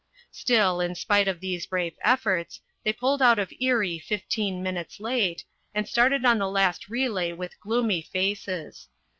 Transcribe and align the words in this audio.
Still, 0.31 0.81
in 0.81 0.95
spite 0.95 1.27
of 1.27 1.39
these 1.39 1.67
brave 1.67 1.93
efforts, 2.03 2.59
they 2.83 2.91
pulled 2.91 3.21
out 3.21 3.37
of 3.37 3.53
Erie 3.61 3.99
15 3.99 4.63
minutes 4.63 4.99
late, 4.99 5.45
and 5.75 5.87
started 5.87 6.25
on 6.25 6.39
the 6.39 6.49
last 6.49 6.89
relay 6.89 7.33
with 7.33 7.59
gloomy 7.59 8.01
faces. 8.01 8.87